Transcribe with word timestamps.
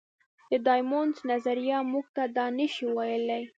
د 0.51 0.53
ډایمونډ 0.65 1.15
نظریه 1.31 1.77
موږ 1.91 2.05
ته 2.15 2.23
دا 2.37 2.45
نه 2.57 2.67
شي 2.73 2.85
ویلی. 2.95 3.43